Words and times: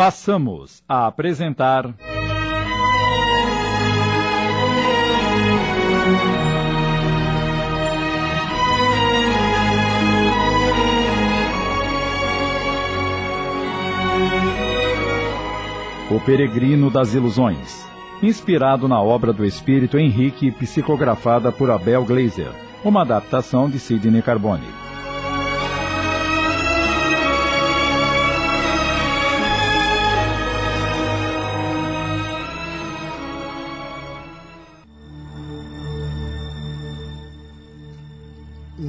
Passamos 0.00 0.82
a 0.88 1.06
apresentar. 1.08 1.84
O 16.10 16.18
Peregrino 16.24 16.90
das 16.90 17.12
Ilusões, 17.12 17.86
inspirado 18.22 18.88
na 18.88 19.02
obra 19.02 19.34
do 19.34 19.44
espírito 19.44 19.98
Henrique, 19.98 20.50
psicografada 20.50 21.52
por 21.52 21.70
Abel 21.70 22.06
Glazer, 22.06 22.50
uma 22.82 23.02
adaptação 23.02 23.68
de 23.68 23.78
Sidney 23.78 24.22
Carbone. 24.22 24.89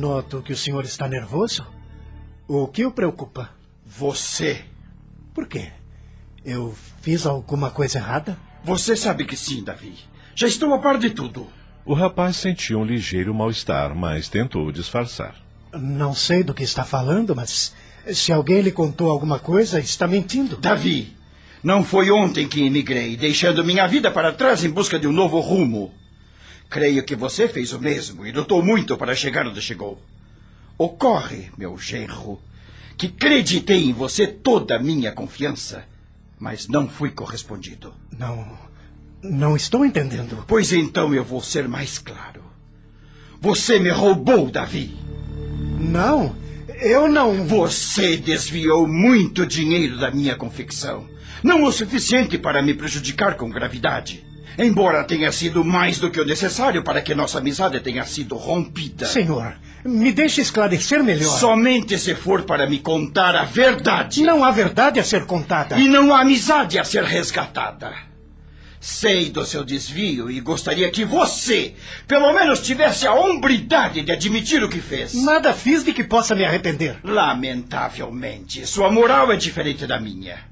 Noto 0.01 0.41
que 0.41 0.51
o 0.51 0.57
senhor 0.57 0.83
está 0.83 1.07
nervoso. 1.07 1.63
O 2.47 2.67
que 2.67 2.83
o 2.83 2.91
preocupa? 2.91 3.51
Você. 3.85 4.65
Por 5.31 5.45
quê? 5.45 5.69
Eu 6.43 6.75
fiz 7.03 7.27
alguma 7.27 7.69
coisa 7.69 7.99
errada? 7.99 8.35
Você 8.63 8.95
sabe 8.95 9.25
que 9.25 9.37
sim, 9.37 9.63
Davi. 9.63 9.93
Já 10.33 10.47
estou 10.47 10.73
a 10.73 10.79
par 10.79 10.97
de 10.97 11.11
tudo. 11.11 11.47
O 11.85 11.93
rapaz 11.93 12.37
sentiu 12.37 12.79
um 12.79 12.83
ligeiro 12.83 13.31
mal-estar, 13.31 13.93
mas 13.93 14.27
tentou 14.27 14.71
disfarçar. 14.71 15.35
Não 15.71 16.15
sei 16.15 16.43
do 16.43 16.53
que 16.53 16.63
está 16.63 16.83
falando, 16.83 17.35
mas 17.35 17.71
se 18.11 18.33
alguém 18.33 18.61
lhe 18.61 18.71
contou 18.71 19.11
alguma 19.11 19.37
coisa, 19.37 19.79
está 19.79 20.07
mentindo. 20.07 20.57
Davi, 20.57 21.15
não 21.63 21.83
foi 21.83 22.09
ontem 22.09 22.47
que 22.47 22.65
emigrei, 22.65 23.15
deixando 23.15 23.63
minha 23.63 23.85
vida 23.85 24.09
para 24.09 24.33
trás 24.33 24.63
em 24.63 24.69
busca 24.71 24.97
de 24.97 25.07
um 25.07 25.11
novo 25.11 25.39
rumo. 25.39 25.93
Creio 26.71 27.03
que 27.03 27.17
você 27.17 27.49
fez 27.49 27.73
o 27.73 27.81
mesmo 27.81 28.25
e 28.25 28.31
lutou 28.31 28.63
muito 28.63 28.95
para 28.95 29.13
chegar 29.13 29.45
onde 29.45 29.61
chegou. 29.61 30.01
Ocorre, 30.77 31.51
meu 31.57 31.77
genro, 31.77 32.41
que 32.97 33.07
acreditei 33.07 33.89
em 33.89 33.91
você 33.91 34.25
toda 34.25 34.77
a 34.77 34.79
minha 34.79 35.11
confiança, 35.11 35.83
mas 36.39 36.69
não 36.69 36.87
fui 36.87 37.11
correspondido. 37.11 37.93
Não. 38.17 38.57
Não 39.21 39.53
estou 39.57 39.85
entendendo. 39.85 40.45
Pois 40.47 40.71
então 40.71 41.13
eu 41.13 41.25
vou 41.25 41.41
ser 41.41 41.67
mais 41.67 41.99
claro. 41.99 42.41
Você 43.41 43.77
me 43.77 43.89
roubou, 43.89 44.49
Davi. 44.49 44.95
Não, 45.77 46.33
eu 46.79 47.09
não. 47.09 47.45
Você 47.47 48.15
desviou 48.15 48.87
muito 48.87 49.45
dinheiro 49.45 49.99
da 49.99 50.09
minha 50.09 50.37
confecção. 50.37 51.05
Não 51.43 51.65
o 51.65 51.71
suficiente 51.73 52.37
para 52.37 52.61
me 52.61 52.73
prejudicar 52.73 53.35
com 53.35 53.49
gravidade. 53.49 54.30
Embora 54.57 55.03
tenha 55.03 55.31
sido 55.31 55.63
mais 55.63 55.99
do 55.99 56.09
que 56.09 56.19
o 56.19 56.25
necessário 56.25 56.83
para 56.83 57.01
que 57.01 57.15
nossa 57.15 57.39
amizade 57.39 57.79
tenha 57.79 58.05
sido 58.05 58.35
rompida. 58.35 59.05
Senhor, 59.05 59.55
me 59.83 60.11
deixe 60.11 60.41
esclarecer 60.41 61.03
melhor. 61.03 61.39
Somente 61.39 61.97
se 61.97 62.13
for 62.15 62.43
para 62.43 62.67
me 62.67 62.79
contar 62.79 63.35
a 63.35 63.45
verdade. 63.45 64.23
Não 64.23 64.43
há 64.43 64.51
verdade 64.51 64.99
a 64.99 65.03
ser 65.03 65.25
contada. 65.25 65.79
E 65.79 65.87
não 65.87 66.13
há 66.13 66.21
amizade 66.21 66.77
a 66.77 66.83
ser 66.83 67.03
resgatada. 67.03 68.11
Sei 68.79 69.29
do 69.29 69.45
seu 69.45 69.63
desvio 69.63 70.29
e 70.31 70.39
gostaria 70.39 70.89
que 70.89 71.05
você, 71.05 71.75
pelo 72.07 72.33
menos, 72.33 72.61
tivesse 72.61 73.05
a 73.05 73.13
hombridade 73.13 74.01
de 74.01 74.11
admitir 74.11 74.63
o 74.63 74.69
que 74.69 74.79
fez. 74.79 75.13
Nada 75.13 75.53
fiz 75.53 75.83
de 75.83 75.93
que 75.93 76.03
possa 76.03 76.33
me 76.33 76.43
arrepender. 76.43 76.97
Lamentavelmente, 77.03 78.65
sua 78.65 78.91
moral 78.91 79.31
é 79.31 79.35
diferente 79.35 79.85
da 79.85 79.99
minha. 79.99 80.50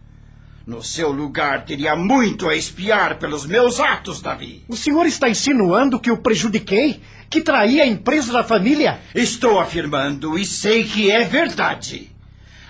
No 0.70 0.84
seu 0.84 1.12
lugar, 1.12 1.66
teria 1.66 1.95
muito 1.95 2.48
a 2.48 2.56
espiar 2.56 3.17
pelos 3.17 3.44
meus 3.44 3.80
atos, 3.80 4.22
Davi. 4.22 4.64
O 4.67 4.78
senhor 4.78 5.08
está 5.08 5.28
insinuando 5.28 6.00
que 6.00 6.12
o 6.12 6.22
prejudiquei? 6.22 7.02
Que 7.28 7.42
traí 7.42 7.81
a 7.81 7.88
empresa 7.88 8.31
da 8.31 8.44
família? 8.44 9.00
Estou 9.16 9.59
afirmando 9.59 10.38
e 10.38 10.46
sei 10.46 10.84
que 10.84 11.09
é 11.09 11.25
verdade. 11.25 12.12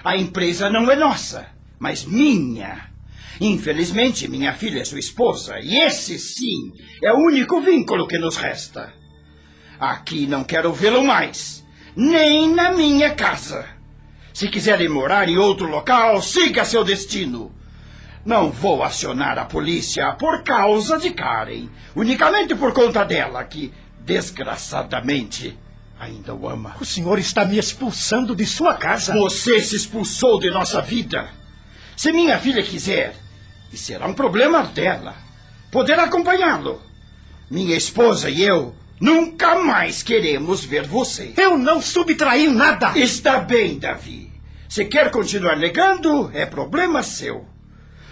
A 0.02 0.16
empresa 0.16 0.70
não 0.70 0.90
é 0.90 0.96
nossa, 0.96 1.48
mas 1.78 2.06
minha. 2.06 2.90
Infelizmente, 3.42 4.30
minha 4.30 4.54
filha 4.54 4.80
é 4.80 4.86
sua 4.86 5.00
esposa, 5.00 5.60
e 5.60 5.76
esse, 5.76 6.18
sim, 6.18 6.72
é 7.04 7.12
o 7.12 7.18
único 7.18 7.60
vínculo 7.60 8.08
que 8.08 8.18
nos 8.18 8.38
resta. 8.38 8.94
Aqui 9.78 10.26
não 10.26 10.46
quero 10.46 10.72
vê-lo 10.72 11.06
mais, 11.06 11.66
nem 11.98 12.50
na 12.50 12.72
minha 12.72 13.14
casa. 13.14 13.66
Se 14.34 14.48
quiserem 14.48 14.88
morar 14.88 15.28
em 15.28 15.38
outro 15.38 15.68
local, 15.70 16.22
siga 16.22 16.64
seu 16.64 16.86
destino. 16.86 17.59
Não 18.30 18.52
vou 18.52 18.84
acionar 18.84 19.40
a 19.40 19.46
polícia 19.46 20.12
por 20.12 20.44
causa 20.44 21.00
de 21.00 21.10
Karen. 21.10 21.68
Unicamente 21.96 22.54
por 22.54 22.72
conta 22.74 23.04
dela, 23.04 23.44
que, 23.44 23.74
desgraçadamente, 24.02 25.58
ainda 26.00 26.36
o 26.36 26.48
ama. 26.48 26.76
O 26.80 26.86
senhor 26.86 27.18
está 27.18 27.44
me 27.44 27.58
expulsando 27.58 28.36
de 28.36 28.46
sua 28.46 28.76
casa. 28.76 29.16
Você 29.16 29.60
se 29.60 29.76
expulsou 29.76 30.40
de 30.40 30.52
nossa 30.52 30.80
vida. 30.80 31.28
Se 31.98 32.12
minha 32.12 32.38
filha 32.38 32.62
quiser, 32.62 33.16
e 33.74 33.78
será 33.78 34.06
um 34.06 34.14
problema 34.14 34.62
dela, 34.62 35.16
poder 35.72 36.00
acompanhá-lo. 36.00 36.80
Minha 37.50 37.76
esposa 37.76 38.30
e 38.30 38.44
eu 38.44 38.76
nunca 39.02 39.56
mais 39.56 40.04
queremos 40.04 40.64
ver 40.64 40.86
você. 40.86 41.34
Eu 41.36 41.58
não 41.58 41.82
subtraí 41.82 42.48
nada. 42.48 42.96
Está 42.96 43.40
bem, 43.40 43.80
Davi. 43.80 44.32
Se 44.70 44.86
quer 44.86 45.10
continuar 45.10 45.58
negando, 45.58 46.30
é 46.32 46.46
problema 46.46 47.02
seu. 47.02 47.58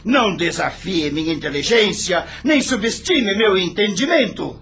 Não 0.04 0.36
desafie 0.36 1.12
minha 1.12 1.34
inteligência, 1.34 2.26
nem 2.44 2.62
subestime 2.62 3.36
meu 3.36 3.58
entendimento. 3.58 4.60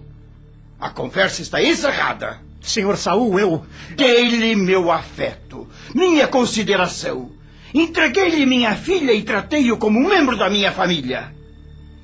A 0.78 0.90
conversa 0.90 1.42
está 1.42 1.62
encerrada. 1.62 2.40
Senhor 2.60 2.96
Saul, 2.96 3.38
eu. 3.38 3.64
Dei-lhe 3.96 4.56
meu 4.56 4.90
afeto, 4.90 5.68
minha 5.94 6.26
consideração. 6.26 7.30
Entreguei-lhe 7.72 8.44
minha 8.44 8.74
filha 8.74 9.12
e 9.12 9.22
tratei-o 9.22 9.76
como 9.76 9.98
um 9.98 10.08
membro 10.08 10.36
da 10.36 10.50
minha 10.50 10.72
família. 10.72 11.32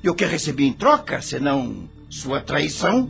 E 0.03 0.09
o 0.09 0.15
que 0.15 0.25
recebi 0.25 0.65
em 0.65 0.73
troca, 0.73 1.21
senão 1.21 1.89
sua 2.09 2.41
traição? 2.41 3.09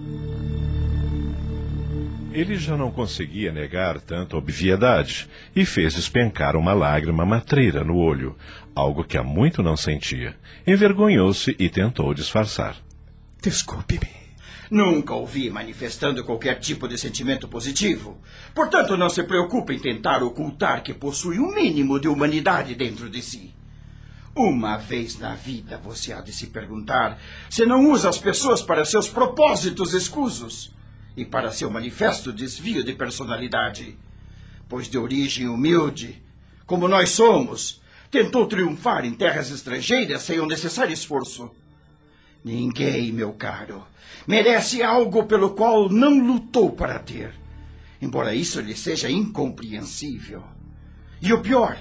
Ele 2.34 2.56
já 2.56 2.76
não 2.76 2.90
conseguia 2.90 3.52
negar 3.52 4.02
tanta 4.02 4.36
obviedade 4.36 5.30
e 5.56 5.64
fez 5.66 5.94
despencar 5.94 6.56
uma 6.56 6.74
lágrima 6.74 7.24
matreira 7.24 7.84
no 7.84 7.96
olho, 7.96 8.36
algo 8.74 9.04
que 9.04 9.20
há 9.20 9.24
muito 9.24 9.62
não 9.62 9.78
sentia. 9.78 10.36
Envergonhou-se 10.66 11.56
e 11.60 11.70
tentou 11.70 12.12
disfarçar. 12.12 12.76
Desculpe-me. 13.40 14.10
Nunca 14.72 15.14
ouvi 15.14 15.48
manifestando 15.52 16.24
qualquer 16.24 16.56
tipo 16.56 16.88
de 16.88 16.98
sentimento 16.98 17.48
positivo. 17.48 18.20
Portanto, 18.56 18.98
não 18.98 19.10
se 19.10 19.22
preocupe 19.22 19.76
em 19.76 19.80
tentar 19.80 20.24
ocultar 20.24 20.82
que 20.82 20.92
possui 20.92 21.38
um 21.38 21.54
mínimo 21.54 22.00
de 22.00 22.08
humanidade 22.08 22.74
dentro 22.74 23.12
de 23.12 23.22
si. 23.22 23.54
Uma 24.36 24.78
vez 24.78 25.20
na 25.20 25.36
vida 25.36 25.78
você 25.78 26.12
há 26.12 26.20
de 26.20 26.34
se 26.34 26.48
perguntar 26.48 27.22
se 27.48 27.64
não 27.64 27.92
usa 27.92 28.10
as 28.10 28.18
pessoas 28.18 28.64
para 28.64 28.84
seus 28.86 29.08
propósitos 29.08 29.94
escusos 29.94 30.74
e 31.16 31.24
para 31.24 31.52
seu 31.52 31.70
manifesto 31.70 32.34
desvio 32.34 32.84
de 32.84 32.94
personalidade. 32.94 33.98
Pois 34.68 34.88
de 34.88 34.98
origem 34.98 35.48
humilde, 35.48 36.22
como 36.66 36.88
nós 36.88 37.10
somos, 37.10 37.82
tentou 38.10 38.46
triunfar 38.48 39.06
em 39.06 39.14
terras 39.14 39.50
estrangeiras 39.50 40.22
sem 40.24 40.40
o 40.40 40.46
necessário 40.46 40.94
esforço. 40.94 41.52
Ninguém, 42.44 43.12
meu 43.12 43.34
caro, 43.34 43.86
merece 44.28 44.84
algo 44.84 45.26
pelo 45.26 45.52
qual 45.52 45.90
não 45.90 46.20
lutou 46.20 46.72
para 46.72 47.00
ter, 47.00 47.34
embora 48.02 48.36
isso 48.36 48.60
lhe 48.60 48.76
seja 48.76 49.10
incompreensível. 49.10 50.44
E 51.22 51.32
o 51.32 51.42
pior 51.42 51.78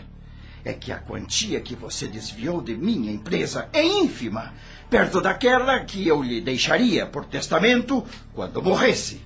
é 0.65 0.73
que 0.73 0.93
a 0.93 0.99
quantia 0.99 1.61
que 1.61 1.75
você 1.75 2.07
desviou 2.07 2.61
de 2.61 2.77
minha 2.77 3.11
empresa 3.11 3.69
é 3.73 3.85
ínfima, 3.85 4.55
perto 4.89 5.21
daquela 5.21 5.81
que 5.81 6.07
eu 6.07 6.23
lhe 6.23 6.41
deixaria 6.41 7.07
por 7.07 7.25
testamento 7.25 8.05
quando 8.33 8.63
morresse. 8.63 9.21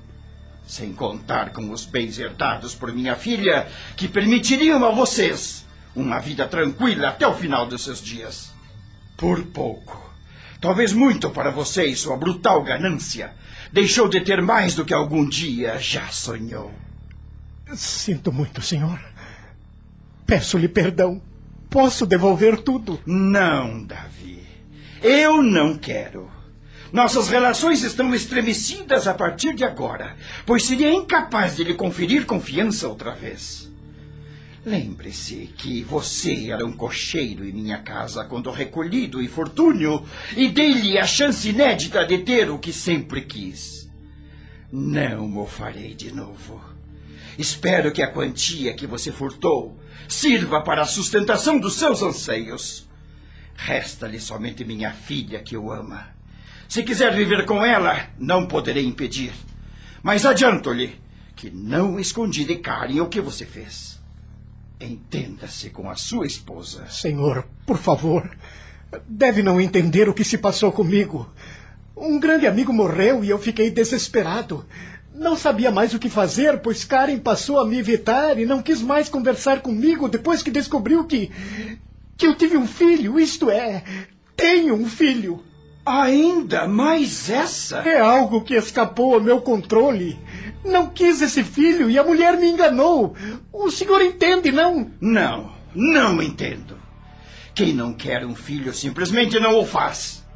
Sem 0.66 0.92
contar 0.92 1.52
com 1.52 1.70
os 1.70 1.84
bens 1.84 2.18
herdados 2.18 2.74
por 2.74 2.92
minha 2.92 3.14
filha, 3.14 3.68
que 3.96 4.08
permitiriam 4.08 4.84
a 4.84 4.90
vocês 4.90 5.64
uma 5.94 6.18
vida 6.18 6.46
tranquila 6.46 7.08
até 7.08 7.26
o 7.26 7.34
final 7.34 7.66
dos 7.66 7.84
seus 7.84 8.02
dias. 8.02 8.52
Por 9.16 9.44
pouco, 9.46 10.12
talvez 10.60 10.92
muito 10.92 11.30
para 11.30 11.50
você 11.50 11.86
e 11.86 11.96
sua 11.96 12.16
brutal 12.16 12.62
ganância, 12.62 13.32
deixou 13.72 14.08
de 14.08 14.20
ter 14.20 14.42
mais 14.42 14.74
do 14.74 14.84
que 14.84 14.92
algum 14.92 15.26
dia 15.26 15.78
já 15.78 16.08
sonhou. 16.08 16.72
Sinto 17.74 18.32
muito, 18.32 18.60
senhor. 18.60 19.00
Peço-lhe 20.26 20.68
perdão. 20.68 21.22
Posso 21.70 22.06
devolver 22.06 22.60
tudo? 22.62 23.00
Não, 23.06 23.84
Davi. 23.84 24.46
Eu 25.02 25.42
não 25.42 25.76
quero. 25.76 26.35
Nossas 26.96 27.28
relações 27.28 27.82
estão 27.82 28.14
estremecidas 28.14 29.06
a 29.06 29.12
partir 29.12 29.54
de 29.54 29.64
agora, 29.64 30.16
pois 30.46 30.64
seria 30.64 30.94
incapaz 30.94 31.54
de 31.54 31.62
lhe 31.62 31.74
conferir 31.74 32.24
confiança 32.24 32.88
outra 32.88 33.10
vez. 33.10 33.70
Lembre-se 34.64 35.52
que 35.58 35.82
você 35.82 36.50
era 36.50 36.64
um 36.64 36.72
cocheiro 36.72 37.46
em 37.46 37.52
minha 37.52 37.76
casa 37.82 38.24
quando 38.24 38.50
recolhi 38.50 39.06
do 39.06 39.22
infortúnio 39.22 40.06
e 40.34 40.48
dei-lhe 40.48 40.96
a 40.96 41.06
chance 41.06 41.46
inédita 41.46 42.02
de 42.06 42.16
ter 42.16 42.48
o 42.48 42.58
que 42.58 42.72
sempre 42.72 43.20
quis. 43.20 43.90
Não 44.72 45.36
o 45.36 45.46
farei 45.46 45.92
de 45.92 46.10
novo. 46.10 46.64
Espero 47.38 47.92
que 47.92 48.00
a 48.00 48.10
quantia 48.10 48.72
que 48.72 48.86
você 48.86 49.12
furtou 49.12 49.78
sirva 50.08 50.62
para 50.62 50.80
a 50.80 50.86
sustentação 50.86 51.58
dos 51.58 51.74
seus 51.74 52.00
anseios. 52.00 52.88
Resta-lhe 53.54 54.18
somente 54.18 54.64
minha 54.64 54.92
filha 54.94 55.42
que 55.42 55.58
o 55.58 55.70
ama. 55.70 56.15
Se 56.68 56.82
quiser 56.82 57.14
viver 57.14 57.44
com 57.44 57.64
ela, 57.64 58.08
não 58.18 58.46
poderei 58.46 58.84
impedir. 58.84 59.32
Mas 60.02 60.24
adianto-lhe 60.24 61.00
que 61.34 61.50
não 61.50 62.00
escondi 62.00 62.44
de 62.44 62.56
Karen 62.56 63.00
o 63.00 63.08
que 63.08 63.20
você 63.20 63.44
fez. 63.44 64.00
Entenda-se 64.80 65.70
com 65.70 65.88
a 65.88 65.94
sua 65.94 66.26
esposa. 66.26 66.86
Senhor, 66.88 67.46
por 67.66 67.78
favor. 67.78 68.30
Deve 69.06 69.42
não 69.42 69.60
entender 69.60 70.08
o 70.08 70.14
que 70.14 70.24
se 70.24 70.38
passou 70.38 70.72
comigo. 70.72 71.30
Um 71.96 72.20
grande 72.20 72.46
amigo 72.46 72.72
morreu 72.72 73.24
e 73.24 73.30
eu 73.30 73.38
fiquei 73.38 73.70
desesperado. 73.70 74.66
Não 75.14 75.34
sabia 75.34 75.70
mais 75.70 75.94
o 75.94 75.98
que 75.98 76.10
fazer, 76.10 76.58
pois 76.58 76.84
Karen 76.84 77.18
passou 77.18 77.58
a 77.58 77.66
me 77.66 77.78
evitar 77.78 78.38
e 78.38 78.44
não 78.44 78.62
quis 78.62 78.82
mais 78.82 79.08
conversar 79.08 79.60
comigo 79.60 80.08
depois 80.08 80.42
que 80.42 80.50
descobriu 80.50 81.04
que. 81.04 81.30
que 82.16 82.26
eu 82.26 82.34
tive 82.34 82.56
um 82.58 82.66
filho, 82.66 83.18
isto 83.18 83.50
é, 83.50 83.82
tenho 84.36 84.74
um 84.74 84.86
filho. 84.86 85.42
Ainda 85.86 86.66
mais 86.66 87.30
essa? 87.30 87.78
É 87.78 88.00
algo 88.00 88.42
que 88.42 88.54
escapou 88.54 89.14
ao 89.14 89.20
meu 89.20 89.40
controle. 89.40 90.18
Não 90.64 90.90
quis 90.90 91.22
esse 91.22 91.44
filho 91.44 91.88
e 91.88 91.96
a 91.96 92.02
mulher 92.02 92.36
me 92.36 92.48
enganou. 92.48 93.14
O 93.52 93.70
senhor 93.70 94.02
entende, 94.02 94.50
não? 94.50 94.90
Não, 95.00 95.52
não 95.72 96.20
entendo. 96.20 96.76
Quem 97.54 97.72
não 97.72 97.94
quer 97.94 98.26
um 98.26 98.34
filho 98.34 98.74
simplesmente 98.74 99.38
não 99.38 99.60
o 99.60 99.64
faz. 99.64 100.26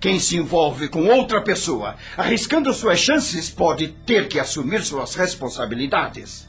Quem 0.00 0.18
se 0.18 0.36
envolve 0.36 0.88
com 0.88 1.06
outra 1.06 1.40
pessoa, 1.40 1.94
arriscando 2.16 2.72
suas 2.74 2.98
chances, 2.98 3.48
pode 3.48 3.88
ter 3.88 4.26
que 4.26 4.40
assumir 4.40 4.82
suas 4.82 5.14
responsabilidades. 5.14 6.48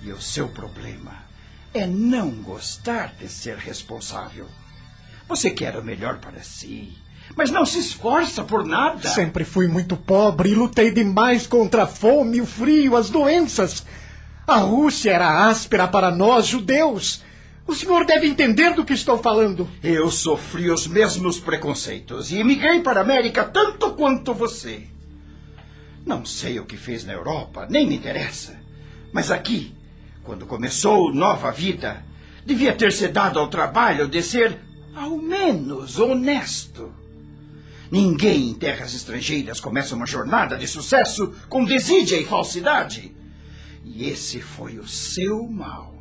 E 0.00 0.10
o 0.10 0.22
seu 0.22 0.48
problema 0.48 1.12
é 1.74 1.86
não 1.86 2.30
gostar 2.30 3.14
de 3.20 3.28
ser 3.28 3.56
responsável. 3.58 4.46
Você 5.28 5.50
quer 5.50 5.76
o 5.76 5.84
melhor 5.84 6.18
para 6.18 6.42
si, 6.42 6.96
mas 7.36 7.50
não 7.50 7.64
se 7.64 7.78
esforça 7.78 8.42
por 8.42 8.64
nada. 8.64 9.08
Sempre 9.08 9.44
fui 9.44 9.68
muito 9.68 9.96
pobre 9.96 10.50
e 10.50 10.54
lutei 10.54 10.90
demais 10.90 11.46
contra 11.46 11.84
a 11.84 11.86
fome, 11.86 12.40
o 12.40 12.46
frio, 12.46 12.96
as 12.96 13.10
doenças. 13.10 13.84
A 14.46 14.56
Rússia 14.58 15.10
era 15.10 15.46
áspera 15.48 15.86
para 15.86 16.10
nós, 16.10 16.46
judeus. 16.46 17.22
O 17.66 17.74
senhor 17.74 18.06
deve 18.06 18.26
entender 18.26 18.72
do 18.74 18.84
que 18.84 18.94
estou 18.94 19.18
falando. 19.18 19.68
Eu 19.82 20.10
sofri 20.10 20.70
os 20.70 20.86
mesmos 20.86 21.38
preconceitos 21.38 22.32
e 22.32 22.38
emigrei 22.38 22.80
para 22.80 23.00
a 23.00 23.02
América 23.02 23.44
tanto 23.44 23.92
quanto 23.92 24.32
você. 24.32 24.84
Não 26.06 26.24
sei 26.24 26.58
o 26.58 26.64
que 26.64 26.78
fez 26.78 27.04
na 27.04 27.12
Europa, 27.12 27.66
nem 27.68 27.86
me 27.86 27.94
interessa. 27.94 28.56
Mas 29.12 29.30
aqui, 29.30 29.74
quando 30.24 30.46
começou 30.46 31.12
nova 31.12 31.50
vida, 31.50 32.02
devia 32.46 32.72
ter 32.72 32.90
se 32.90 33.06
dado 33.08 33.38
ao 33.38 33.48
trabalho 33.48 34.08
de 34.08 34.22
ser, 34.22 34.58
ao 34.96 35.18
menos, 35.18 35.98
honesto. 35.98 36.90
Ninguém 37.90 38.50
em 38.50 38.54
terras 38.54 38.94
estrangeiras 38.94 39.60
começa 39.60 39.94
uma 39.94 40.06
jornada 40.06 40.56
de 40.56 40.66
sucesso 40.66 41.34
com 41.48 41.64
desídia 41.64 42.20
e 42.20 42.24
falsidade. 42.24 43.14
E 43.84 44.04
esse 44.08 44.40
foi 44.40 44.78
o 44.78 44.86
seu 44.86 45.48
mal. 45.48 45.94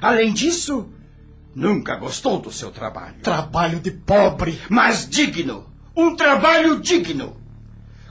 Além 0.00 0.32
disso, 0.32 0.88
nunca 1.54 1.96
gostou 1.96 2.40
do 2.40 2.50
seu 2.50 2.70
trabalho. 2.70 3.14
Trabalho 3.22 3.78
de 3.78 3.92
pobre. 3.92 4.60
Mas 4.68 5.08
digno. 5.08 5.72
Um 5.96 6.16
trabalho 6.16 6.80
digno. 6.80 7.36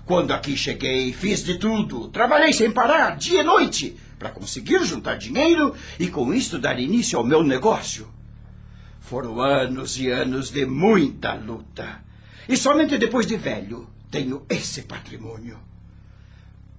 Quando 0.06 0.32
aqui 0.32 0.56
cheguei, 0.56 1.12
fiz 1.12 1.44
de 1.44 1.58
tudo. 1.58 2.08
Trabalhei 2.08 2.54
sem 2.54 2.72
parar, 2.72 3.18
dia 3.18 3.42
e 3.42 3.44
noite, 3.44 3.98
para 4.18 4.30
conseguir 4.30 4.84
juntar 4.86 5.16
dinheiro 5.16 5.74
e 6.00 6.08
com 6.08 6.34
isto 6.34 6.58
dar 6.58 6.80
início 6.80 7.18
ao 7.18 7.26
meu 7.26 7.44
negócio. 7.44 8.08
Foram 9.00 9.42
anos 9.42 9.98
e 10.00 10.10
anos 10.10 10.50
de 10.50 10.66
muita 10.66 11.34
luta. 11.34 12.02
E 12.48 12.58
somente 12.58 12.98
depois 12.98 13.26
de 13.26 13.38
velho 13.38 13.88
tenho 14.12 14.46
esse 14.50 14.84
patrimônio. 14.84 15.60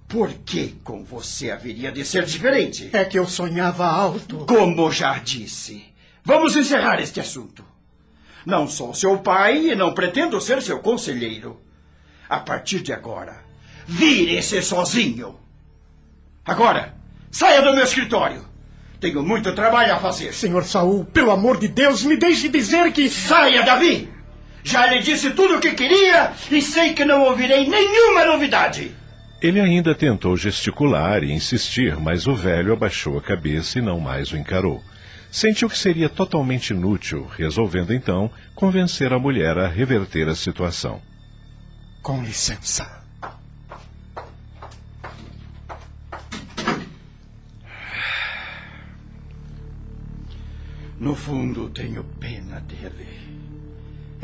Por 0.06 0.32
que 0.32 0.76
com 0.84 1.02
você 1.02 1.50
haveria 1.50 1.90
de 1.90 2.04
ser 2.04 2.24
diferente? 2.24 2.90
É 2.92 3.04
que 3.04 3.18
eu 3.18 3.26
sonhava 3.26 3.86
alto. 3.86 4.44
Como 4.46 4.90
já 4.92 5.18
disse. 5.18 5.84
Vamos 6.22 6.56
encerrar 6.56 7.00
este 7.00 7.20
assunto. 7.20 7.64
Não 8.46 8.68
sou 8.68 8.94
seu 8.94 9.18
pai 9.18 9.70
e 9.70 9.74
não 9.74 9.94
pretendo 9.94 10.40
ser 10.40 10.62
seu 10.62 10.78
conselheiro. 10.78 11.60
A 12.28 12.38
partir 12.38 12.80
de 12.80 12.92
agora, 12.92 13.42
vire-se 13.86 14.62
sozinho. 14.62 15.38
Agora, 16.44 16.94
saia 17.30 17.62
do 17.62 17.74
meu 17.74 17.84
escritório. 17.84 18.44
Tenho 19.00 19.22
muito 19.22 19.54
trabalho 19.54 19.94
a 19.94 19.98
fazer. 19.98 20.32
Senhor 20.32 20.64
Saul, 20.64 21.04
pelo 21.04 21.30
amor 21.30 21.58
de 21.58 21.68
Deus, 21.68 22.04
me 22.04 22.16
deixe 22.16 22.48
dizer 22.48 22.92
que. 22.92 23.10
Saia, 23.10 23.62
Davi! 23.62 24.13
Já 24.64 24.86
lhe 24.86 25.00
disse 25.00 25.30
tudo 25.30 25.56
o 25.56 25.60
que 25.60 25.74
queria 25.74 26.32
e 26.50 26.62
sei 26.62 26.94
que 26.94 27.04
não 27.04 27.22
ouvirei 27.24 27.68
nenhuma 27.68 28.24
novidade. 28.24 28.96
Ele 29.40 29.60
ainda 29.60 29.94
tentou 29.94 30.34
gesticular 30.38 31.22
e 31.22 31.30
insistir, 31.30 31.96
mas 31.96 32.26
o 32.26 32.34
velho 32.34 32.72
abaixou 32.72 33.18
a 33.18 33.20
cabeça 33.20 33.78
e 33.78 33.82
não 33.82 34.00
mais 34.00 34.32
o 34.32 34.38
encarou. 34.38 34.82
Sentiu 35.30 35.68
que 35.68 35.76
seria 35.76 36.08
totalmente 36.08 36.70
inútil, 36.70 37.28
resolvendo 37.36 37.92
então 37.92 38.30
convencer 38.54 39.12
a 39.12 39.18
mulher 39.18 39.58
a 39.58 39.68
reverter 39.68 40.28
a 40.28 40.34
situação. 40.34 41.02
Com 42.02 42.22
licença. 42.22 43.04
No 50.98 51.14
fundo, 51.14 51.68
tenho 51.68 52.02
pena 52.18 52.60
dele. 52.60 53.23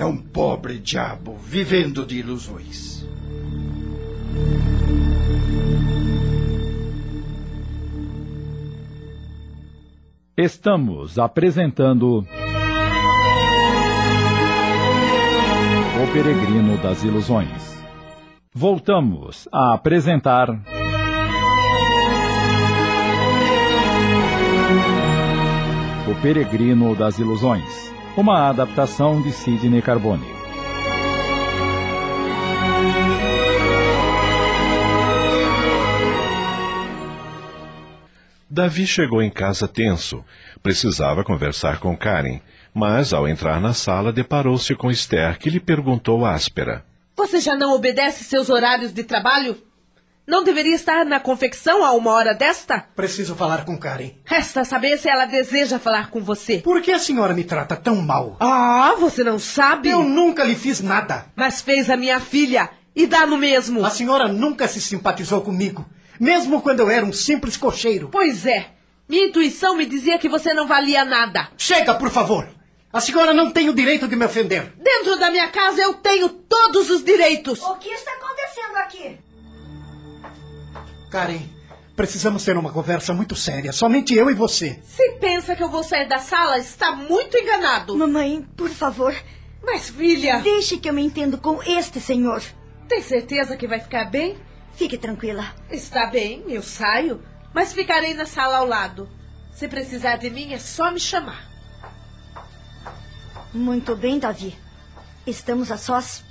É 0.01 0.05
um 0.07 0.17
pobre 0.17 0.79
diabo 0.79 1.37
vivendo 1.37 2.07
de 2.07 2.21
ilusões. 2.21 3.07
Estamos 10.35 11.19
apresentando. 11.19 12.27
O 16.03 16.13
Peregrino 16.15 16.79
das 16.79 17.05
Ilusões. 17.05 17.85
Voltamos 18.55 19.47
a 19.53 19.75
apresentar. 19.75 20.49
O 26.09 26.23
Peregrino 26.23 26.97
das 26.97 27.19
Ilusões 27.19 27.80
uma 28.21 28.51
adaptação 28.51 29.23
de 29.23 29.33
Sidney 29.33 29.81
Carbone. 29.81 30.27
Davi 38.51 38.87
chegou 38.87 39.23
em 39.23 39.31
casa 39.31 39.67
tenso. 39.67 40.23
Precisava 40.63 41.25
conversar 41.25 41.81
com 41.81 41.97
Karen, 41.97 42.41
mas 42.75 43.15
ao 43.15 43.27
entrar 43.27 43.59
na 43.59 43.73
sala 43.73 44.13
deparou-se 44.13 44.75
com 44.75 44.91
Esther, 44.91 45.39
que 45.39 45.49
lhe 45.49 45.59
perguntou 45.59 46.27
áspera: 46.27 46.85
Você 47.17 47.41
já 47.41 47.57
não 47.57 47.75
obedece 47.75 48.23
seus 48.23 48.51
horários 48.51 48.93
de 48.93 49.03
trabalho? 49.03 49.57
Não 50.31 50.45
deveria 50.45 50.77
estar 50.77 51.05
na 51.05 51.19
confecção 51.19 51.85
a 51.85 51.91
uma 51.91 52.13
hora 52.13 52.33
desta? 52.33 52.87
Preciso 52.95 53.35
falar 53.35 53.65
com 53.65 53.77
Karen. 53.77 54.13
Resta 54.25 54.65
saber 54.65 54.97
se 54.97 55.09
ela 55.09 55.25
deseja 55.25 55.77
falar 55.77 56.09
com 56.09 56.23
você. 56.23 56.59
Por 56.59 56.81
que 56.81 56.93
a 56.93 57.01
senhora 57.01 57.35
me 57.35 57.43
trata 57.43 57.75
tão 57.75 57.97
mal? 57.97 58.37
Ah, 58.39 58.95
você 58.97 59.25
não 59.25 59.41
sabe? 59.41 59.89
Eu 59.91 60.05
nunca 60.05 60.45
lhe 60.45 60.55
fiz 60.55 60.81
nada. 60.81 61.27
Mas 61.35 61.61
fez 61.61 61.91
a 61.91 61.97
minha 61.97 62.21
filha. 62.21 62.71
E 62.95 63.09
dá 63.09 63.27
no 63.27 63.37
mesmo. 63.37 63.85
A 63.85 63.91
senhora 63.91 64.29
nunca 64.29 64.69
se 64.69 64.81
simpatizou 64.81 65.41
comigo. 65.41 65.85
Mesmo 66.21 66.63
quando 66.63 66.79
eu 66.79 66.91
era 66.91 67.05
um 67.05 67.13
simples 67.13 67.57
cocheiro. 67.57 68.11
Pois 68.13 68.47
é. 68.47 68.69
Minha 69.09 69.27
intuição 69.27 69.77
me 69.77 69.85
dizia 69.85 70.17
que 70.17 70.29
você 70.29 70.55
não 70.55 70.69
valia 70.69 71.05
nada. 71.05 71.49
Chega, 71.59 71.93
por 71.95 72.09
favor. 72.09 72.47
A 72.93 73.01
senhora 73.01 73.35
não 73.35 73.51
tem 73.51 73.69
o 73.69 73.75
direito 73.75 74.07
de 74.07 74.15
me 74.15 74.27
ofender. 74.27 74.75
Dentro 74.77 75.19
da 75.19 75.29
minha 75.29 75.49
casa 75.49 75.83
eu 75.83 75.95
tenho 75.95 76.29
todos 76.29 76.89
os 76.89 77.03
direitos. 77.03 77.61
O 77.63 77.75
que 77.79 77.89
está 77.89 78.13
acontecendo 78.13 78.77
aqui? 78.77 79.30
Karen, 81.11 81.43
precisamos 81.97 82.45
ter 82.45 82.57
uma 82.57 82.73
conversa 82.73 83.13
muito 83.13 83.35
séria. 83.35 83.73
Somente 83.73 84.15
eu 84.15 84.31
e 84.31 84.35
você. 84.35 84.81
Se 84.85 85.13
pensa 85.21 85.57
que 85.57 85.63
eu 85.63 85.69
vou 85.69 85.83
sair 85.83 86.09
da 86.09 86.19
sala, 86.19 86.57
está 86.59 86.93
muito 86.93 87.37
enganado. 87.37 87.97
Mamãe, 87.99 88.47
por 88.57 88.71
favor. 88.71 89.15
Mas, 89.63 89.91
filha. 89.91 90.39
Deixe 90.41 90.79
que 90.79 90.89
eu 90.89 90.95
me 90.95 91.03
entendo 91.03 91.37
com 91.37 91.61
este 91.63 92.01
senhor. 92.01 92.43
Tem 92.89 93.03
certeza 93.03 93.57
que 93.57 93.67
vai 93.67 93.81
ficar 93.81 94.05
bem? 94.05 94.39
Fique 94.75 94.97
tranquila. 94.97 95.45
Está 95.69 96.07
bem, 96.07 96.45
eu 96.49 96.63
saio. 96.63 97.21
Mas 97.53 97.73
ficarei 97.73 98.15
na 98.15 98.25
sala 98.25 98.59
ao 98.59 98.67
lado. 98.67 99.09
Se 99.53 99.67
precisar 99.67 100.17
de 100.17 100.31
mim, 100.31 100.53
é 100.53 100.59
só 100.59 100.91
me 100.93 101.01
chamar. 101.01 101.51
Muito 103.53 103.97
bem, 103.97 104.19
Davi. 104.19 104.57
Estamos 105.27 105.73
a 105.73 105.77
sós. 105.77 106.25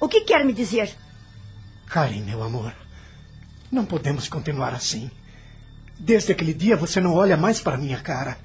O 0.00 0.08
que 0.08 0.22
quer 0.22 0.44
me 0.44 0.52
dizer? 0.52 0.96
Karen, 1.86 2.22
meu 2.22 2.42
amor, 2.42 2.74
não 3.70 3.84
podemos 3.84 4.28
continuar 4.28 4.72
assim. 4.74 5.10
Desde 5.98 6.32
aquele 6.32 6.54
dia 6.54 6.76
você 6.76 7.00
não 7.00 7.14
olha 7.14 7.36
mais 7.36 7.60
para 7.60 7.76
minha 7.76 7.98
cara. 7.98 8.38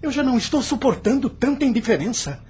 Eu 0.00 0.12
já 0.12 0.22
não 0.22 0.38
estou 0.38 0.62
suportando 0.62 1.28
tanta 1.28 1.64
indiferença. 1.64 2.40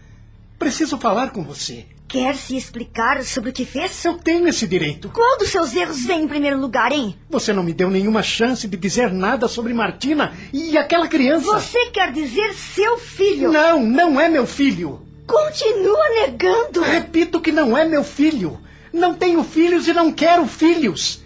Preciso 0.59 0.99
falar 0.99 1.31
com 1.31 1.43
você. 1.43 1.87
Quer 2.07 2.37
se 2.37 2.57
explicar 2.57 3.23
sobre 3.23 3.51
o 3.51 3.53
que 3.53 3.65
fez? 3.65 4.03
Eu 4.05 4.15
tenho 4.15 4.49
esse 4.49 4.67
direito. 4.67 5.11
Qual 5.11 5.39
dos 5.39 5.51
seus 5.51 5.75
erros 5.75 6.05
vem 6.05 6.23
em 6.23 6.29
primeiro 6.29 6.59
lugar, 6.59 6.91
hein? 6.91 7.15
Você 7.29 7.53
não 7.53 7.63
me 7.63 7.75
deu 7.75 7.91
nenhuma 7.91 8.23
chance 8.23 8.67
de 8.67 8.77
dizer 8.77 9.13
nada 9.13 9.47
sobre 9.47 9.75
Martina 9.75 10.33
e 10.53 10.77
aquela 10.79 11.07
criança. 11.07 11.61
Você 11.61 11.87
quer 11.91 12.11
dizer 12.13 12.55
seu 12.55 12.99
filho? 12.99 13.53
Não, 13.53 13.85
não 13.85 14.21
é 14.21 14.29
meu 14.29 14.47
filho. 14.47 15.07
Continua 15.27 16.09
negando. 16.23 16.81
Repito 16.81 17.41
que 17.41 17.53
não 17.53 17.77
é 17.77 17.85
meu 17.85 18.03
filho. 18.03 18.59
Não 18.91 19.15
tenho 19.15 19.45
filhos 19.45 19.87
e 19.87 19.93
não 19.93 20.11
quero 20.11 20.47
filhos. 20.47 21.23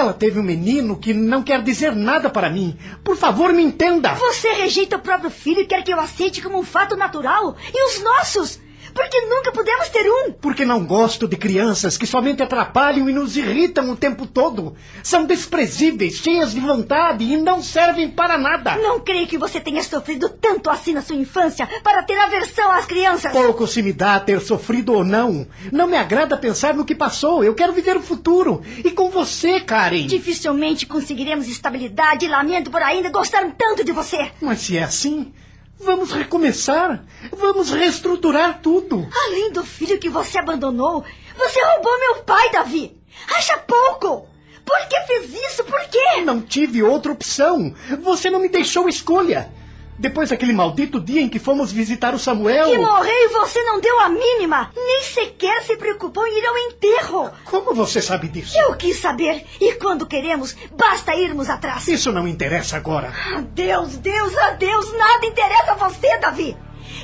Ela 0.00 0.12
teve 0.12 0.38
um 0.38 0.42
menino 0.42 0.98
que 0.98 1.14
não 1.14 1.42
quer 1.42 1.62
dizer 1.62 1.94
nada 1.94 2.28
para 2.28 2.50
mim. 2.50 2.76
Por 3.02 3.16
favor, 3.16 3.52
me 3.52 3.62
entenda. 3.62 4.14
Você 4.14 4.52
rejeita 4.52 4.96
o 4.96 5.00
próprio 5.00 5.30
filho 5.30 5.60
e 5.60 5.66
quer 5.66 5.82
que 5.82 5.92
eu 5.92 6.00
aceite 6.00 6.42
como 6.42 6.58
um 6.58 6.62
fato 6.62 6.96
natural? 6.96 7.56
E 7.72 7.88
os 7.88 8.02
nossos? 8.02 8.65
Porque 8.96 9.20
nunca 9.26 9.52
pudemos 9.52 9.88
ter 9.90 10.08
um. 10.08 10.32
Porque 10.32 10.64
não 10.64 10.86
gosto 10.86 11.28
de 11.28 11.36
crianças 11.36 11.98
que 11.98 12.06
somente 12.06 12.42
atrapalham 12.42 13.10
e 13.10 13.12
nos 13.12 13.36
irritam 13.36 13.90
o 13.90 13.96
tempo 13.96 14.26
todo. 14.26 14.74
São 15.02 15.26
desprezíveis, 15.26 16.14
cheias 16.14 16.52
de 16.52 16.60
vontade 16.60 17.22
e 17.22 17.36
não 17.36 17.62
servem 17.62 18.08
para 18.08 18.38
nada. 18.38 18.76
Não 18.76 18.98
creio 19.00 19.26
que 19.26 19.36
você 19.36 19.60
tenha 19.60 19.82
sofrido 19.82 20.30
tanto 20.30 20.70
assim 20.70 20.94
na 20.94 21.02
sua 21.02 21.14
infância 21.14 21.68
para 21.82 22.02
ter 22.04 22.18
aversão 22.18 22.70
às 22.70 22.86
crianças. 22.86 23.32
Pouco 23.32 23.66
se 23.66 23.82
me 23.82 23.92
dá 23.92 24.18
ter 24.18 24.40
sofrido 24.40 24.94
ou 24.94 25.04
não. 25.04 25.46
Não 25.70 25.86
me 25.86 25.96
agrada 25.96 26.34
pensar 26.36 26.72
no 26.72 26.84
que 26.84 26.94
passou. 26.94 27.44
Eu 27.44 27.54
quero 27.54 27.74
viver 27.74 27.98
o 27.98 28.02
futuro. 28.02 28.62
E 28.82 28.90
com 28.90 29.10
você, 29.10 29.60
Karen. 29.60 30.06
Dificilmente 30.06 30.86
conseguiremos 30.86 31.48
estabilidade 31.48 32.24
e 32.24 32.28
lamento 32.28 32.70
por 32.70 32.82
ainda 32.82 33.10
gostar 33.10 33.44
tanto 33.58 33.84
de 33.84 33.92
você. 33.92 34.30
Mas 34.40 34.60
se 34.60 34.78
é 34.78 34.84
assim, 34.84 35.32
Vamos 35.78 36.12
recomeçar. 36.12 37.04
Vamos 37.32 37.70
reestruturar 37.70 38.60
tudo. 38.62 39.06
Além 39.26 39.52
do 39.52 39.64
filho 39.64 39.98
que 39.98 40.08
você 40.08 40.38
abandonou, 40.38 41.04
você 41.36 41.64
roubou 41.64 41.98
meu 41.98 42.22
pai, 42.24 42.50
Davi. 42.50 42.96
Acha 43.36 43.56
pouco. 43.58 44.26
Por 44.64 44.88
que 44.88 45.00
fez 45.02 45.32
isso? 45.32 45.64
Por 45.64 45.80
quê? 45.88 46.22
Não 46.24 46.40
tive 46.40 46.82
outra 46.82 47.12
opção. 47.12 47.74
Você 48.02 48.30
não 48.30 48.40
me 48.40 48.48
deixou 48.48 48.88
escolha. 48.88 49.50
Depois 49.98 50.28
daquele 50.28 50.52
maldito 50.52 51.00
dia 51.00 51.22
em 51.22 51.28
que 51.28 51.38
fomos 51.38 51.72
visitar 51.72 52.14
o 52.14 52.18
Samuel. 52.18 52.70
Que 52.70 52.78
morreu 52.78 53.14
e 53.14 53.28
você 53.28 53.62
não 53.62 53.80
deu 53.80 53.98
a 54.00 54.08
mínima. 54.08 54.70
Nem 54.76 55.02
sequer 55.02 55.62
se 55.62 55.76
preocupou 55.76 56.26
em 56.26 56.38
ir 56.38 56.46
ao 56.46 56.58
enterro. 56.58 57.30
Como 57.44 57.74
você 57.74 58.02
sabe 58.02 58.28
disso? 58.28 58.58
Eu 58.58 58.74
quis 58.74 58.98
saber. 58.98 59.46
E 59.60 59.72
quando 59.74 60.06
queremos, 60.06 60.54
basta 60.72 61.14
irmos 61.14 61.48
atrás. 61.48 61.88
Isso 61.88 62.12
não 62.12 62.28
interessa 62.28 62.76
agora. 62.76 63.12
Adeus, 63.36 63.96
Deus, 63.96 64.36
adeus. 64.36 64.92
Nada 64.92 65.26
interessa 65.26 65.72
a 65.72 65.88
você, 65.88 66.18
Davi. 66.18 66.56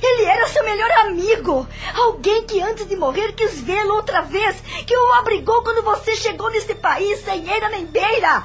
Ele 0.02 0.24
era 0.24 0.48
seu 0.48 0.64
melhor 0.64 0.90
amigo. 1.06 1.66
Alguém 1.94 2.44
que 2.44 2.60
antes 2.60 2.86
de 2.86 2.96
morrer 2.96 3.32
quis 3.32 3.60
vê-lo 3.60 3.94
outra 3.94 4.20
vez. 4.20 4.56
Que 4.86 4.96
o 4.96 5.12
abrigou 5.14 5.62
quando 5.62 5.82
você 5.82 6.14
chegou 6.16 6.50
nesse 6.50 6.74
país 6.74 7.20
sem 7.24 7.48
eira 7.48 7.68
nem 7.68 7.86
beira. 7.86 8.44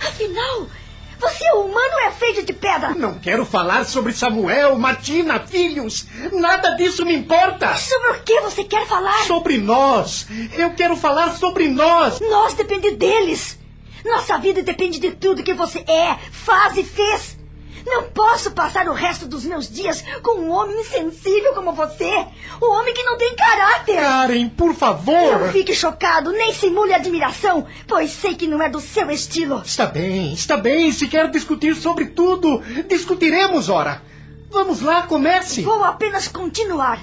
Afinal, 0.00 0.66
você 1.24 1.44
é 1.46 1.54
humano 1.54 1.98
é 2.06 2.10
feito 2.10 2.42
de 2.44 2.52
pedra? 2.52 2.90
Não 2.90 3.14
quero 3.14 3.46
falar 3.46 3.86
sobre 3.86 4.12
Samuel, 4.12 4.76
Martina, 4.76 5.40
filhos. 5.40 6.06
Nada 6.32 6.76
disso 6.76 7.04
me 7.06 7.14
importa. 7.14 7.74
Sobre 7.76 8.10
o 8.10 8.22
que 8.22 8.40
você 8.42 8.62
quer 8.62 8.86
falar? 8.86 9.24
Sobre 9.24 9.56
nós. 9.56 10.26
Eu 10.52 10.72
quero 10.72 10.94
falar 10.96 11.32
sobre 11.32 11.68
nós. 11.68 12.20
Nós 12.20 12.52
depende 12.52 12.90
deles. 12.90 13.58
Nossa 14.04 14.36
vida 14.36 14.62
depende 14.62 14.98
de 14.98 15.12
tudo 15.12 15.42
que 15.42 15.54
você 15.54 15.78
é, 15.78 16.14
faz 16.30 16.76
e 16.76 16.84
fez. 16.84 17.33
Não 17.86 18.04
posso 18.04 18.50
passar 18.52 18.88
o 18.88 18.94
resto 18.94 19.26
dos 19.26 19.44
meus 19.44 19.68
dias 19.68 20.02
com 20.22 20.40
um 20.40 20.50
homem 20.50 20.80
insensível 20.80 21.52
como 21.52 21.72
você. 21.72 22.26
Um 22.62 22.72
homem 22.72 22.94
que 22.94 23.02
não 23.02 23.18
tem 23.18 23.36
caráter. 23.36 23.96
Karen, 23.96 24.48
por 24.48 24.74
favor. 24.74 25.40
Não 25.40 25.52
fique 25.52 25.74
chocado, 25.74 26.32
nem 26.32 26.52
simule 26.52 26.94
admiração, 26.94 27.66
pois 27.86 28.10
sei 28.10 28.34
que 28.34 28.46
não 28.46 28.62
é 28.62 28.68
do 28.68 28.80
seu 28.80 29.10
estilo. 29.10 29.62
Está 29.64 29.86
bem, 29.86 30.32
está 30.32 30.56
bem. 30.56 30.90
Se 30.92 31.06
quer 31.06 31.30
discutir 31.30 31.74
sobre 31.74 32.06
tudo, 32.06 32.62
discutiremos, 32.88 33.68
ora. 33.68 34.02
Vamos 34.50 34.80
lá, 34.80 35.02
comece. 35.02 35.62
Vou 35.62 35.84
apenas 35.84 36.28
continuar. 36.28 37.00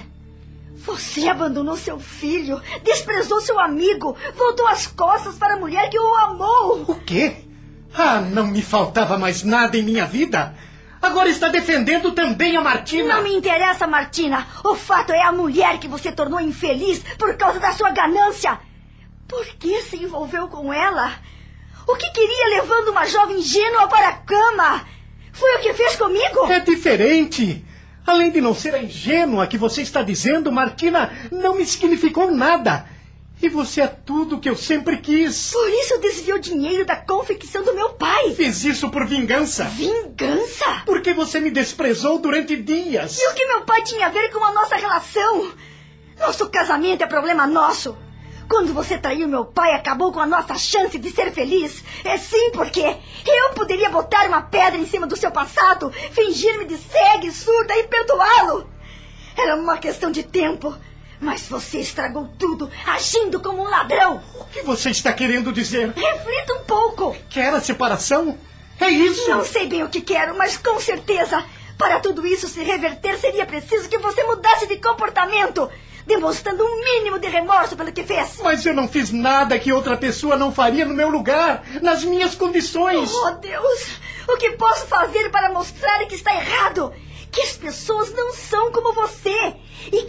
Você 0.74 1.28
abandonou 1.28 1.76
seu 1.76 2.00
filho, 2.00 2.60
desprezou 2.82 3.40
seu 3.40 3.60
amigo, 3.60 4.16
voltou 4.36 4.66
as 4.66 4.86
costas 4.86 5.36
para 5.36 5.54
a 5.54 5.58
mulher 5.58 5.88
que 5.88 5.98
o 5.98 6.16
amou. 6.16 6.84
O 6.88 6.94
quê? 6.96 7.36
Ah, 7.94 8.20
não 8.20 8.46
me 8.46 8.62
faltava 8.62 9.16
mais 9.18 9.42
nada 9.44 9.76
em 9.76 9.82
minha 9.82 10.06
vida. 10.06 10.54
Agora 11.02 11.28
está 11.28 11.48
defendendo 11.48 12.12
também 12.12 12.56
a 12.56 12.60
Martina. 12.60 13.16
Não 13.16 13.24
me 13.24 13.34
interessa, 13.34 13.88
Martina. 13.88 14.46
O 14.64 14.76
fato 14.76 15.12
é 15.12 15.20
a 15.20 15.32
mulher 15.32 15.80
que 15.80 15.88
você 15.88 16.12
tornou 16.12 16.40
infeliz 16.40 17.00
por 17.18 17.36
causa 17.36 17.58
da 17.58 17.72
sua 17.72 17.90
ganância. 17.90 18.56
Por 19.26 19.44
que 19.56 19.82
se 19.82 19.96
envolveu 19.96 20.46
com 20.46 20.72
ela? 20.72 21.12
O 21.88 21.96
que 21.96 22.08
queria 22.10 22.60
levando 22.60 22.90
uma 22.90 23.04
jovem 23.04 23.40
ingênua 23.40 23.88
para 23.88 24.10
a 24.10 24.12
cama? 24.12 24.86
Foi 25.32 25.56
o 25.56 25.60
que 25.60 25.74
fez 25.74 25.96
comigo? 25.96 26.46
É 26.48 26.60
diferente. 26.60 27.64
Além 28.06 28.30
de 28.30 28.40
não 28.40 28.54
ser 28.54 28.72
a 28.72 28.82
ingênua 28.82 29.48
que 29.48 29.58
você 29.58 29.82
está 29.82 30.02
dizendo, 30.02 30.52
Martina 30.52 31.10
não 31.32 31.56
me 31.56 31.66
significou 31.66 32.30
nada. 32.30 32.86
E 33.42 33.48
você 33.48 33.80
é 33.80 33.88
tudo 33.88 34.38
que 34.38 34.48
eu 34.48 34.56
sempre 34.56 34.98
quis. 34.98 35.50
Por 35.50 35.68
isso 35.68 35.98
desviou 35.98 36.38
dinheiro 36.38 36.86
da 36.86 36.94
confecção 36.94 37.64
do 37.64 37.74
meu 37.74 37.90
pai. 37.90 38.32
Fiz 38.36 38.62
isso 38.64 38.88
por 38.88 39.04
vingança. 39.04 39.64
Vingança? 39.64 40.82
Porque 40.86 41.12
você 41.12 41.40
me 41.40 41.50
desprezou 41.50 42.20
durante 42.20 42.56
dias. 42.56 43.18
E 43.18 43.28
o 43.28 43.34
que 43.34 43.44
meu 43.44 43.62
pai 43.62 43.82
tinha 43.82 44.06
a 44.06 44.10
ver 44.10 44.30
com 44.30 44.44
a 44.44 44.52
nossa 44.52 44.76
relação? 44.76 45.52
Nosso 46.20 46.48
casamento 46.50 47.02
é 47.02 47.06
problema 47.08 47.44
nosso. 47.44 47.96
Quando 48.48 48.72
você 48.72 48.96
traiu 48.96 49.26
meu 49.26 49.44
pai, 49.44 49.72
acabou 49.74 50.12
com 50.12 50.20
a 50.20 50.26
nossa 50.26 50.56
chance 50.56 50.96
de 50.96 51.10
ser 51.10 51.32
feliz. 51.32 51.82
É 52.04 52.16
sim, 52.18 52.52
porque 52.52 52.96
eu 53.26 53.54
poderia 53.54 53.90
botar 53.90 54.28
uma 54.28 54.42
pedra 54.42 54.78
em 54.78 54.86
cima 54.86 55.06
do 55.06 55.16
seu 55.16 55.32
passado, 55.32 55.90
fingir-me 55.90 56.64
de 56.64 56.76
cega 56.76 57.26
e 57.26 57.32
surda 57.32 57.76
e 57.76 57.88
perdoá-lo. 57.88 58.70
Era 59.36 59.56
uma 59.56 59.78
questão 59.78 60.12
de 60.12 60.22
tempo. 60.22 60.72
Mas 61.22 61.46
você 61.46 61.78
estragou 61.78 62.28
tudo, 62.36 62.68
agindo 62.84 63.38
como 63.38 63.62
um 63.62 63.70
ladrão. 63.70 64.20
O 64.40 64.44
que 64.46 64.60
você 64.62 64.90
está 64.90 65.12
querendo 65.12 65.52
dizer? 65.52 65.92
Reflita 65.94 66.54
um 66.54 66.64
pouco. 66.64 67.16
Quer 67.30 67.54
a 67.54 67.60
separação? 67.60 68.36
É 68.80 68.90
isso? 68.90 69.30
Não 69.30 69.44
sei 69.44 69.68
bem 69.68 69.84
o 69.84 69.88
que 69.88 70.00
quero, 70.00 70.36
mas 70.36 70.56
com 70.56 70.80
certeza, 70.80 71.44
para 71.78 72.00
tudo 72.00 72.26
isso 72.26 72.48
se 72.48 72.64
reverter, 72.64 73.16
seria 73.16 73.46
preciso 73.46 73.88
que 73.88 73.98
você 73.98 74.24
mudasse 74.24 74.66
de 74.66 74.78
comportamento, 74.78 75.70
demonstrando 76.04 76.64
um 76.64 76.84
mínimo 76.84 77.20
de 77.20 77.28
remorso 77.28 77.76
pelo 77.76 77.92
que 77.92 78.02
fez. 78.02 78.40
Mas 78.42 78.66
eu 78.66 78.74
não 78.74 78.88
fiz 78.88 79.12
nada 79.12 79.56
que 79.60 79.72
outra 79.72 79.96
pessoa 79.96 80.34
não 80.34 80.50
faria 80.50 80.84
no 80.84 80.92
meu 80.92 81.08
lugar, 81.08 81.62
nas 81.80 82.02
minhas 82.02 82.34
condições. 82.34 83.12
Oh, 83.12 83.30
Deus! 83.36 83.90
O 84.28 84.36
que 84.38 84.50
posso 84.52 84.86
fazer 84.86 85.30
para 85.30 85.52
mostrar 85.52 86.04
que 86.06 86.16
está 86.16 86.34
errado? 86.34 86.92
Que 87.30 87.42
as 87.42 87.56
pessoas 87.56 88.12
não 88.12 88.34
são 88.34 88.72
como 88.72 88.92
você 88.92 89.54
e 89.90 90.01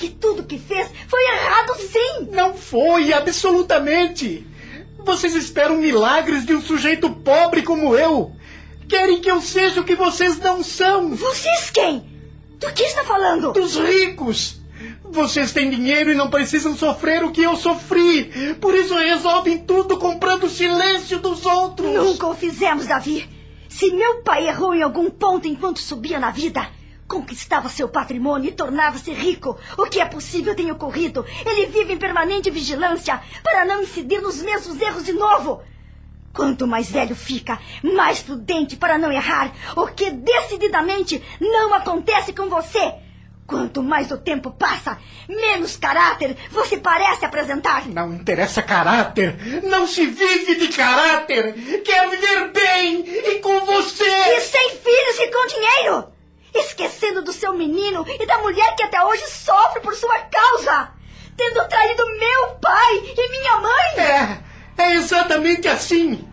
foi, 2.73 3.13
absolutamente. 3.13 4.47
Vocês 5.05 5.35
esperam 5.35 5.77
milagres 5.77 6.43
de 6.43 6.55
um 6.55 6.61
sujeito 6.61 7.07
pobre 7.07 7.61
como 7.61 7.95
eu. 7.95 8.31
Querem 8.89 9.21
que 9.21 9.29
eu 9.29 9.39
seja 9.41 9.79
o 9.79 9.83
que 9.83 9.93
vocês 9.93 10.39
não 10.39 10.63
são. 10.63 11.11
Vocês 11.11 11.69
quem? 11.69 12.03
Do 12.57 12.73
que 12.73 12.81
está 12.81 13.03
falando? 13.03 13.51
Dos 13.51 13.75
ricos. 13.75 14.59
Vocês 15.03 15.53
têm 15.53 15.69
dinheiro 15.69 16.11
e 16.11 16.15
não 16.15 16.31
precisam 16.31 16.75
sofrer 16.75 17.23
o 17.23 17.31
que 17.31 17.43
eu 17.43 17.55
sofri. 17.55 18.55
Por 18.59 18.73
isso 18.73 18.95
resolvem 18.95 19.59
tudo 19.59 19.99
comprando 19.99 20.45
o 20.45 20.49
silêncio 20.49 21.19
dos 21.19 21.45
outros. 21.45 21.93
Nunca 21.93 22.25
o 22.25 22.33
fizemos, 22.33 22.87
Davi. 22.87 23.29
Se 23.69 23.91
meu 23.91 24.23
pai 24.23 24.47
errou 24.47 24.73
em 24.73 24.81
algum 24.81 25.11
ponto 25.11 25.47
enquanto 25.47 25.79
subia 25.79 26.19
na 26.19 26.31
vida, 26.31 26.67
Conquistava 27.07 27.69
seu 27.69 27.89
patrimônio 27.89 28.49
e 28.49 28.53
tornava-se 28.53 29.11
rico. 29.11 29.57
O 29.77 29.85
que 29.85 29.99
é 29.99 30.05
possível 30.05 30.55
tem 30.55 30.71
ocorrido. 30.71 31.25
Ele 31.45 31.67
vive 31.67 31.93
em 31.93 31.97
permanente 31.97 32.49
vigilância 32.49 33.21
para 33.43 33.65
não 33.65 33.83
incidir 33.83 34.21
nos 34.21 34.41
mesmos 34.41 34.79
erros 34.81 35.05
de 35.05 35.13
novo. 35.13 35.61
Quanto 36.33 36.65
mais 36.65 36.89
velho 36.89 37.15
fica, 37.15 37.59
mais 37.83 38.23
prudente 38.23 38.75
para 38.75 38.97
não 38.97 39.11
errar, 39.11 39.53
o 39.75 39.85
que 39.85 40.09
decididamente 40.09 41.23
não 41.39 41.73
acontece 41.75 42.33
com 42.33 42.49
você. 42.49 42.95
Quanto 43.45 43.83
mais 43.83 44.09
o 44.09 44.17
tempo 44.17 44.49
passa, 44.49 44.97
menos 45.27 45.75
caráter 45.75 46.35
você 46.49 46.77
parece 46.77 47.25
apresentar. 47.25 47.87
Não 47.87 48.13
interessa 48.13 48.63
caráter. 48.63 49.35
Não 49.63 49.85
se 49.85 50.07
vive 50.07 50.55
de 50.55 50.69
caráter. 50.69 51.53
Quer 51.83 52.09
viver 52.09 52.51
bem 52.51 53.01
e 53.05 53.39
com 53.39 53.59
você. 53.65 54.03
E 54.03 54.41
sem 54.41 54.69
filhos 54.71 55.19
e 55.19 55.27
com 55.31 55.47
dinheiro. 55.47 56.12
Esquecendo 56.53 57.21
do 57.21 57.33
seu 57.33 57.53
menino 57.53 58.05
e 58.07 58.25
da 58.25 58.37
mulher 58.39 58.75
que 58.75 58.83
até 58.83 59.03
hoje 59.03 59.25
sofre 59.27 59.81
por 59.81 59.95
sua 59.95 60.19
causa. 60.19 60.91
Tendo 61.35 61.67
traído 61.67 62.05
meu 62.17 62.55
pai 62.61 62.95
e 63.17 63.29
minha 63.29 63.57
mãe. 63.57 64.43
É, 64.77 64.83
é 64.83 64.93
exatamente 64.93 65.67
assim. 65.67 66.27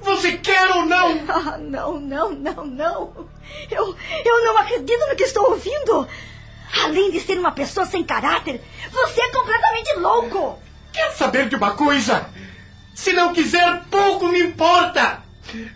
Você 0.00 0.36
quer 0.38 0.70
ou 0.76 0.86
não? 0.86 1.24
Ah, 1.28 1.58
não, 1.58 1.98
não, 1.98 2.30
não, 2.30 2.64
não. 2.64 3.28
Eu, 3.70 3.96
eu 4.24 4.44
não 4.44 4.58
acredito 4.58 5.06
no 5.08 5.16
que 5.16 5.24
estou 5.24 5.50
ouvindo. 5.50 6.06
Além 6.82 7.10
de 7.10 7.20
ser 7.20 7.38
uma 7.38 7.52
pessoa 7.52 7.86
sem 7.86 8.04
caráter, 8.04 8.60
você 8.90 9.20
é 9.20 9.30
completamente 9.30 9.94
louco. 9.98 10.58
Quer 10.92 11.12
saber 11.12 11.48
de 11.48 11.56
uma 11.56 11.72
coisa? 11.72 12.28
Se 12.94 13.12
não 13.12 13.32
quiser, 13.32 13.82
pouco 13.90 14.28
me 14.28 14.40
importa. 14.40 15.22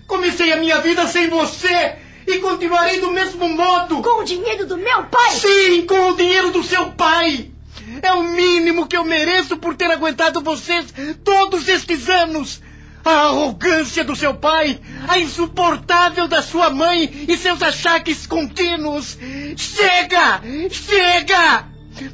Comecei 0.06 0.52
a 0.52 0.56
minha 0.56 0.80
vida 0.80 1.06
sem 1.06 1.28
você 1.28 1.96
e 2.30 2.40
continuarei 2.40 3.00
do 3.00 3.10
mesmo 3.10 3.48
modo. 3.48 4.02
Com 4.02 4.20
o 4.20 4.24
dinheiro 4.24 4.66
do 4.66 4.76
meu 4.76 5.04
pai? 5.04 5.30
Sim, 5.32 5.86
com 5.86 6.10
o 6.10 6.16
dinheiro 6.16 6.50
do 6.50 6.62
seu 6.62 6.92
pai. 6.92 7.50
É 8.02 8.12
o 8.12 8.22
mínimo 8.22 8.86
que 8.86 8.96
eu 8.96 9.04
mereço 9.04 9.56
por 9.56 9.74
ter 9.74 9.90
aguentado 9.90 10.40
vocês 10.40 10.86
todos 11.24 11.68
estes 11.68 12.08
anos. 12.08 12.60
A 13.04 13.28
arrogância 13.28 14.04
do 14.04 14.14
seu 14.14 14.34
pai, 14.34 14.78
a 15.08 15.18
insuportável 15.18 16.28
da 16.28 16.42
sua 16.42 16.68
mãe 16.68 17.24
e 17.26 17.36
seus 17.38 17.62
achaques 17.62 18.26
contínuos. 18.26 19.16
Chega! 19.56 20.42
Chega! 20.70 21.64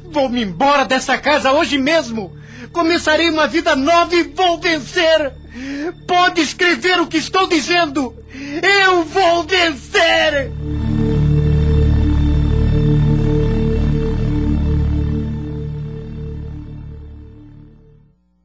Vou-me 0.05 0.43
embora 0.43 0.85
dessa 0.85 1.17
casa 1.17 1.51
hoje 1.51 1.77
mesmo. 1.77 2.37
Começarei 2.71 3.29
uma 3.29 3.47
vida 3.47 3.75
nova 3.75 4.15
e 4.15 4.23
vou 4.23 4.57
vencer. 4.57 5.33
Pode 6.07 6.41
escrever 6.41 7.01
o 7.01 7.07
que 7.07 7.17
estou 7.17 7.47
dizendo. 7.47 8.15
Eu 8.61 9.03
vou 9.05 9.43
vencer! 9.43 10.51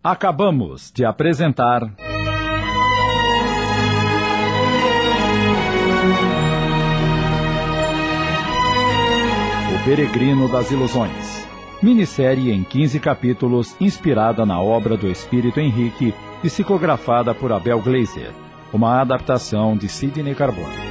Acabamos 0.03 0.91
de 0.95 1.05
apresentar. 1.05 1.83
O 9.75 9.85
Peregrino 9.85 10.49
das 10.49 10.71
Ilusões. 10.71 11.47
Minissérie 11.83 12.53
em 12.53 12.63
15 12.63 13.01
capítulos, 13.01 13.77
inspirada 13.81 14.47
na 14.47 14.61
obra 14.61 14.97
do 14.97 15.11
Espírito 15.11 15.59
Henrique, 15.59 16.15
psicografada 16.43 17.35
por 17.35 17.53
Abel 17.53 17.81
Gleiser. 17.81 18.33
Uma 18.73 19.01
adaptação 19.01 19.77
de 19.77 19.89
Sidney 19.89 20.35
Carbone. 20.35 20.90